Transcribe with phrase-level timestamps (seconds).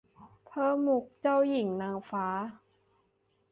[0.47, 2.27] เพิ่มมุขเจ้าหญิงนางฟ้า